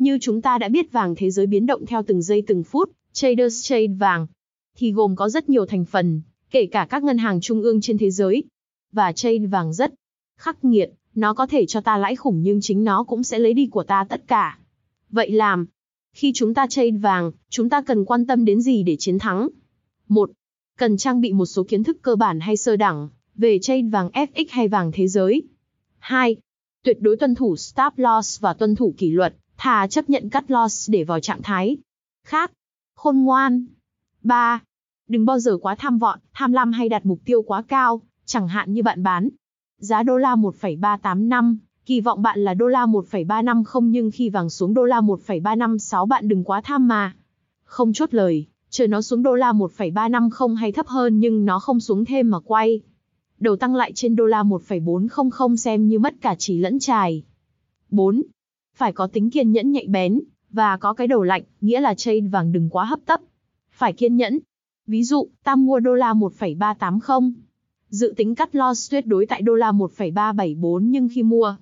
[0.00, 2.90] Như chúng ta đã biết vàng thế giới biến động theo từng giây từng phút,
[3.12, 4.26] traders trade vàng,
[4.76, 7.98] thì gồm có rất nhiều thành phần, kể cả các ngân hàng trung ương trên
[7.98, 8.44] thế giới.
[8.92, 9.94] Và trade vàng rất
[10.38, 13.54] khắc nghiệt, nó có thể cho ta lãi khủng nhưng chính nó cũng sẽ lấy
[13.54, 14.58] đi của ta tất cả.
[15.10, 15.66] Vậy làm,
[16.12, 19.48] khi chúng ta trade vàng, chúng ta cần quan tâm đến gì để chiến thắng?
[20.08, 20.30] 1.
[20.78, 24.10] Cần trang bị một số kiến thức cơ bản hay sơ đẳng về trade vàng
[24.10, 25.42] FX hay vàng thế giới.
[25.98, 26.36] 2.
[26.84, 30.50] Tuyệt đối tuân thủ stop loss và tuân thủ kỷ luật, thà chấp nhận cắt
[30.50, 31.76] loss để vào trạng thái
[32.26, 32.52] khác.
[32.96, 33.66] Khôn ngoan.
[34.22, 34.62] 3.
[35.08, 38.48] Đừng bao giờ quá tham vọng, tham lam hay đặt mục tiêu quá cao, chẳng
[38.48, 39.28] hạn như bạn bán
[39.80, 44.74] giá đô la 1,385, kỳ vọng bạn là đô la 1,350 nhưng khi vàng xuống
[44.74, 47.14] đô la 1,356 bạn đừng quá tham mà.
[47.64, 51.80] Không chốt lời, chờ nó xuống đô la 1,350 hay thấp hơn nhưng nó không
[51.80, 52.80] xuống thêm mà quay.
[53.38, 57.24] Đầu tăng lại trên đô la 1,400 xem như mất cả chỉ lẫn trài.
[57.90, 58.22] 4
[58.80, 62.20] phải có tính kiên nhẫn nhạy bén, và có cái đầu lạnh, nghĩa là trade
[62.20, 63.20] vàng đừng quá hấp tấp.
[63.72, 64.38] Phải kiên nhẫn.
[64.86, 67.32] Ví dụ, ta mua đô la 1,380.
[67.88, 71.56] Dự tính cắt loss tuyệt đối tại đô la 1,374 nhưng khi mua,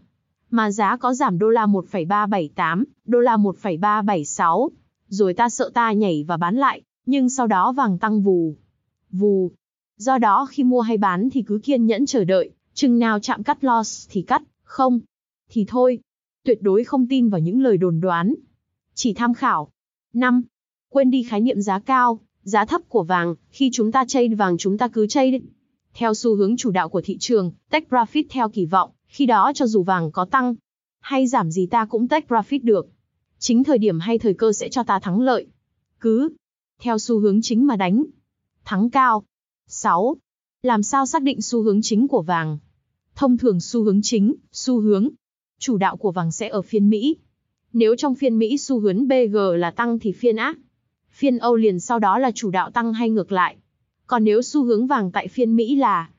[0.51, 4.71] mà giá có giảm đô la 1,378, đô la 1,376,
[5.09, 8.55] rồi ta sợ ta nhảy và bán lại, nhưng sau đó vàng tăng vù.
[9.11, 9.51] Vù.
[9.97, 13.43] Do đó khi mua hay bán thì cứ kiên nhẫn chờ đợi, chừng nào chạm
[13.43, 15.01] cắt loss thì cắt, không,
[15.51, 16.01] thì thôi,
[16.49, 18.35] tuyệt đối không tin vào những lời đồn đoán.
[18.95, 19.71] Chỉ tham khảo.
[20.13, 20.43] 5.
[20.89, 24.59] Quên đi khái niệm giá cao, giá thấp của vàng, khi chúng ta trade vàng
[24.59, 25.39] chúng ta cứ trade
[25.95, 29.53] theo xu hướng chủ đạo của thị trường, take profit theo kỳ vọng, khi đó
[29.55, 30.55] cho dù vàng có tăng
[31.01, 32.89] hay giảm gì ta cũng take profit được.
[33.39, 35.47] Chính thời điểm hay thời cơ sẽ cho ta thắng lợi.
[36.01, 36.29] Cứ
[36.81, 38.05] theo xu hướng chính mà đánh.
[38.65, 39.25] Thắng cao.
[39.67, 40.17] 6.
[40.63, 42.59] Làm sao xác định xu hướng chính của vàng?
[43.15, 45.09] Thông thường xu hướng chính, xu hướng
[45.59, 47.17] chủ đạo của vàng sẽ ở phiên Mỹ.
[47.73, 50.55] Nếu trong phiên Mỹ xu hướng BG là tăng thì phiên Á,
[51.11, 53.57] phiên Âu liền sau đó là chủ đạo tăng hay ngược lại.
[54.07, 56.11] Còn nếu xu hướng vàng tại phiên Mỹ là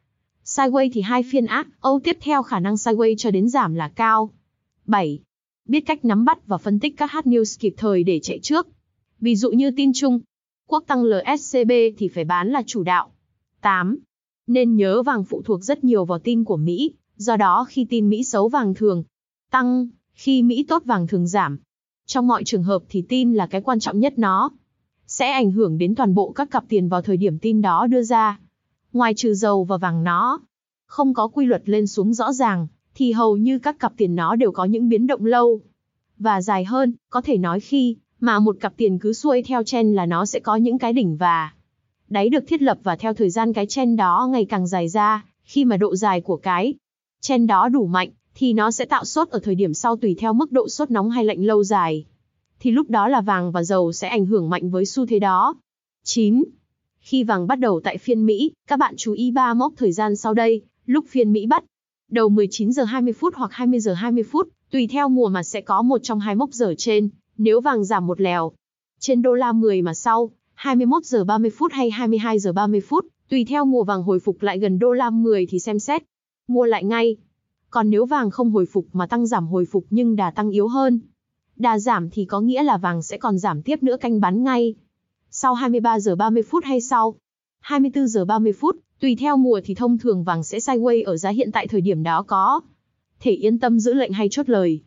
[0.46, 3.90] sideways thì hai phiên Á, Âu tiếp theo khả năng sideways cho đến giảm là
[3.90, 4.32] cao.
[4.86, 5.20] 7.
[5.66, 8.68] Biết cách nắm bắt và phân tích các hot news kịp thời để chạy trước.
[9.20, 10.20] Ví dụ như tin chung,
[10.68, 13.12] quốc tăng LSCB thì phải bán là chủ đạo.
[13.62, 14.00] 8.
[14.48, 18.10] Nên nhớ vàng phụ thuộc rất nhiều vào tin của Mỹ, do đó khi tin
[18.10, 19.04] Mỹ xấu vàng thường
[19.50, 21.60] tăng, khi Mỹ tốt vàng thường giảm.
[22.06, 24.52] Trong mọi trường hợp thì tin là cái quan trọng nhất nó.
[25.08, 28.04] Sẽ ảnh hưởng đến toàn bộ các cặp tiền vào thời điểm tin đó đưa
[28.04, 28.40] ra.
[28.94, 30.40] Ngoài trừ dầu và vàng nó,
[30.86, 34.36] không có quy luật lên xuống rõ ràng, thì hầu như các cặp tiền nó
[34.36, 35.62] đều có những biến động lâu.
[36.18, 39.94] Và dài hơn, có thể nói khi mà một cặp tiền cứ xuôi theo chen
[39.94, 41.54] là nó sẽ có những cái đỉnh và
[42.08, 45.26] đáy được thiết lập và theo thời gian cái chen đó ngày càng dài ra,
[45.44, 46.74] khi mà độ dài của cái
[47.22, 48.10] chen đó đủ mạnh,
[48.40, 51.10] thì nó sẽ tạo sốt ở thời điểm sau tùy theo mức độ sốt nóng
[51.10, 52.06] hay lạnh lâu dài.
[52.60, 55.56] Thì lúc đó là vàng và dầu sẽ ảnh hưởng mạnh với xu thế đó.
[56.04, 56.44] 9.
[57.00, 60.16] Khi vàng bắt đầu tại phiên Mỹ, các bạn chú ý ba mốc thời gian
[60.16, 61.64] sau đây, lúc phiên Mỹ bắt
[62.12, 65.62] đầu 19 giờ 20 phút hoặc 20 giờ 20 phút, tùy theo mùa mà sẽ
[65.62, 68.52] có một trong hai mốc giờ trên, nếu vàng giảm một lèo.
[69.00, 73.06] Trên đô la 10 mà sau, 21 giờ 30 phút hay 22 giờ 30 phút,
[73.30, 76.04] tùy theo mùa vàng hồi phục lại gần đô la 10 thì xem xét.
[76.48, 77.18] Mua lại ngay.
[77.70, 80.68] Còn nếu vàng không hồi phục mà tăng giảm hồi phục nhưng đà tăng yếu
[80.68, 81.00] hơn,
[81.56, 84.76] đà giảm thì có nghĩa là vàng sẽ còn giảm tiếp nữa canh bán ngay.
[85.30, 87.16] Sau 23 giờ 30 phút hay sau
[87.60, 91.30] 24 giờ 30 phút, tùy theo mùa thì thông thường vàng sẽ sideways ở giá
[91.30, 92.62] hiện tại thời điểm đó có.
[93.20, 94.82] Thể yên tâm giữ lệnh hay chốt lời.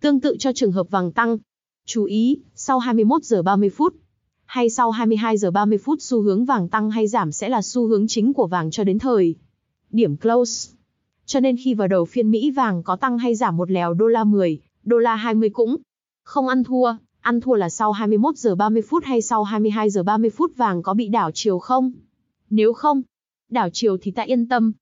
[0.00, 1.38] Tương tự cho trường hợp vàng tăng.
[1.86, 3.94] Chú ý, sau 21 giờ 30 phút,
[4.44, 7.86] hay sau 22 giờ 30 phút xu hướng vàng tăng hay giảm sẽ là xu
[7.86, 9.34] hướng chính của vàng cho đến thời
[9.90, 10.70] điểm close.
[11.26, 14.06] Cho nên khi vào đầu phiên Mỹ vàng có tăng hay giảm một lèo đô
[14.06, 15.76] la 10, đô la 20 cũng
[16.24, 20.02] không ăn thua, ăn thua là sau 21 giờ 30 phút hay sau 22 giờ
[20.02, 21.92] 30 phút vàng có bị đảo chiều không?
[22.50, 23.02] Nếu không,
[23.50, 24.72] đảo chiều thì ta yên tâm.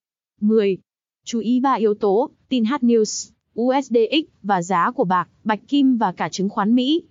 [0.41, 0.79] 10.
[1.25, 3.31] Chú ý ba yếu tố, tin hot news,
[3.61, 7.03] USDX và giá của bạc, bạch kim và cả chứng khoán Mỹ.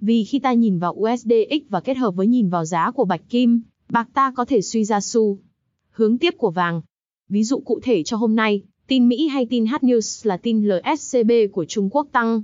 [0.00, 3.28] Vì khi ta nhìn vào USDX và kết hợp với nhìn vào giá của bạch
[3.28, 5.38] kim, bạc ta có thể suy ra xu
[5.90, 6.82] hướng tiếp của vàng.
[7.28, 10.68] Ví dụ cụ thể cho hôm nay, Tin Mỹ hay tin H News là tin
[10.68, 12.42] LSCB của Trung Quốc tăng.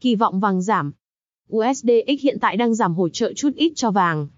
[0.00, 0.92] Kỳ vọng vàng giảm.
[1.52, 4.28] USDX hiện tại đang giảm hỗ trợ chút ít cho vàng.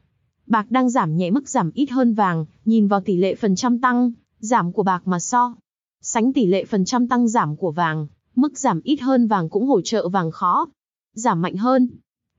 [0.47, 3.81] Bạc đang giảm nhẹ mức giảm ít hơn vàng, nhìn vào tỷ lệ phần trăm
[3.81, 5.55] tăng, giảm của bạc mà so.
[6.03, 9.67] Sánh tỷ lệ phần trăm tăng giảm của vàng, mức giảm ít hơn vàng cũng
[9.67, 10.69] hỗ trợ vàng khó.
[11.15, 11.89] Giảm mạnh hơn.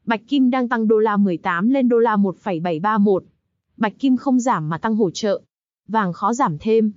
[0.05, 3.23] Bạch kim đang tăng đô la 18 lên đô la 1,731.
[3.77, 5.41] Bạch kim không giảm mà tăng hỗ trợ.
[5.87, 6.91] Vàng khó giảm thêm.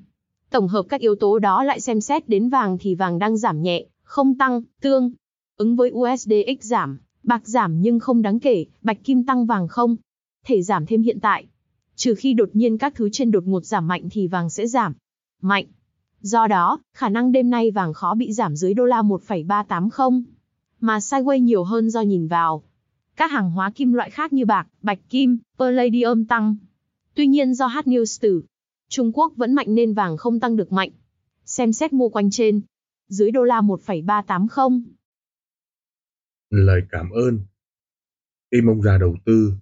[0.50, 3.62] Tổng hợp các yếu tố đó lại xem xét đến vàng thì vàng đang giảm
[3.62, 5.10] nhẹ, không tăng, tương.
[5.56, 9.96] Ứng với USDX giảm, bạc giảm nhưng không đáng kể, bạch kim tăng vàng không.
[10.46, 11.46] Thể giảm thêm hiện tại.
[11.96, 14.94] Trừ khi đột nhiên các thứ trên đột ngột giảm mạnh thì vàng sẽ giảm.
[15.42, 15.66] Mạnh.
[16.20, 20.22] Do đó, khả năng đêm nay vàng khó bị giảm dưới đô la 1,380.
[20.80, 22.62] Mà sideways nhiều hơn do nhìn vào.
[23.16, 26.56] Các hàng hóa kim loại khác như bạc, bạch kim, palladium tăng.
[27.14, 28.42] Tuy nhiên do hot news từ
[28.90, 30.90] Trung Quốc vẫn mạnh nên vàng không tăng được mạnh.
[31.44, 32.60] Xem xét mua quanh trên.
[33.08, 34.80] Dưới đô la 1,380.
[36.50, 37.40] Lời cảm ơn.
[38.50, 39.52] Tim ông già đầu tư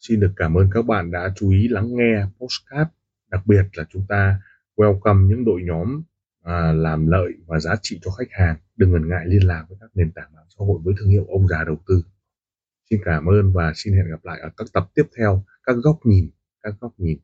[0.00, 2.90] xin được cảm ơn các bạn đã chú ý lắng nghe postcard.
[3.30, 4.40] Đặc biệt là chúng ta
[4.76, 6.02] welcome những đội nhóm
[6.42, 8.56] à, làm lợi và giá trị cho khách hàng.
[8.76, 11.26] Đừng ngần ngại liên lạc với các nền tảng mạng xã hội với thương hiệu
[11.28, 12.02] ông già đầu tư.
[12.90, 15.98] Xin cảm ơn và xin hẹn gặp lại ở các tập tiếp theo, các góc
[16.04, 16.30] nhìn,
[16.62, 17.18] các góc nhìn.